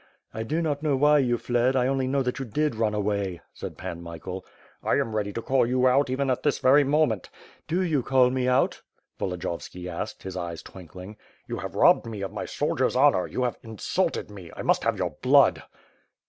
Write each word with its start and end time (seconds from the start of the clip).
"I 0.33 0.41
do 0.41 0.63
not 0.63 0.81
know 0.81 0.95
why 0.95 1.19
you 1.19 1.37
fled, 1.37 1.75
I 1.75 1.85
only 1.85 2.07
know 2.07 2.23
that 2.23 2.39
you 2.39 2.43
did 2.45 2.73
run 2.73 2.95
away," 2.95 3.39
said 3.53 3.77
Pan 3.77 4.01
Michael. 4.01 4.43
"I 4.81 4.93
am 4.95 5.15
ready 5.15 5.31
to 5.33 5.43
call 5.43 5.67
you 5.67 5.85
out, 5.87 6.09
even 6.09 6.35
this 6.41 6.57
very 6.57 6.83
moment." 6.83 7.29
"Do 7.67 7.81
you 7.83 8.01
call 8.01 8.31
me 8.31 8.47
out?" 8.47 8.81
Volodiyovski 9.19 9.87
asked, 9.87 10.23
his 10.23 10.35
eyes 10.35 10.63
twink 10.63 10.95
ling. 10.95 11.17
"You 11.45 11.57
have 11.59 11.75
robbed 11.75 12.07
me 12.07 12.21
of 12.23 12.33
my 12.33 12.45
soldier's 12.45 12.95
honor, 12.95 13.27
you 13.27 13.43
have 13.43 13.59
in 13.61 13.77
sulted 13.77 14.31
me, 14.31 14.49
I 14.57 14.63
must 14.63 14.83
have 14.85 14.97
your 14.97 15.11
blood!" 15.21 15.61